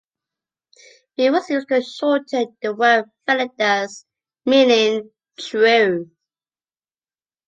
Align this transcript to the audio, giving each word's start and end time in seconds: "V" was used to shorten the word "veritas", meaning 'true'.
"V" 1.17 1.29
was 1.29 1.47
used 1.51 1.67
to 1.67 1.79
shorten 1.83 2.57
the 2.59 2.73
word 2.73 3.05
"veritas", 3.27 4.07
meaning 4.47 5.11
'true'. 5.37 6.09